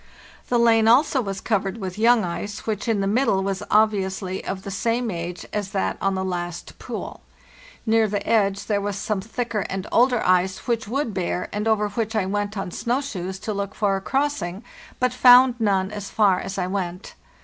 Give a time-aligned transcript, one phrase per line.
[0.49, 4.43] The lane also was covered with young ice, which in the mid dle was obviously
[4.43, 7.21] of the same age as that on the last AWARD STRUGGLE
[7.85, 7.93] 215 pool.
[7.93, 11.87] Near the edge there was some thicker and older ice, which would bear, and over
[11.89, 14.63] which I went on snow shoes to look for a crossing,
[14.99, 17.13] but found none as far as I went.